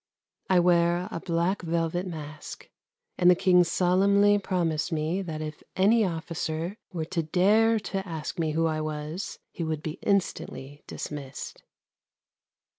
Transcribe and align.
I 0.49 0.59
wear 0.59 1.07
a 1.11 1.19
black 1.19 1.61
velvet 1.61 2.07
mask 2.07 2.67
and 3.19 3.29
the 3.29 3.35
King 3.35 3.63
solemnly 3.63 4.39
promised 4.39 4.91
me 4.91 5.21
that 5.21 5.41
if 5.43 5.61
any 5.75 6.03
officer 6.03 6.79
were 6.91 7.05
to 7.05 7.21
dare 7.21 7.77
to 7.93 8.07
ask 8.09 8.39
me 8.39 8.53
who 8.53 8.65
I 8.65 8.81
was 8.81 9.37
he 9.51 9.63
would 9.63 9.83
be 9.83 9.99
instantly 10.01 10.81
dismissed. 10.87 11.61